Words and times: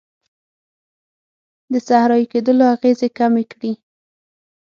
د 1.71 1.73
صحرایې 1.87 2.25
کیدلو 2.31 2.65
اغیزې 2.75 3.09
کمې 3.17 3.43
کړي. 3.51 3.71